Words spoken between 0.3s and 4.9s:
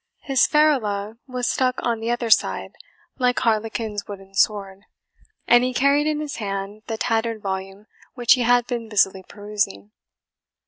ferula was stuck on the other side, like Harlequin's wooden sword;